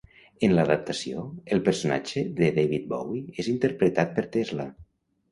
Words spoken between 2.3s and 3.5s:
de David Bowie